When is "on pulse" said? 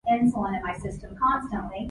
1.21-1.71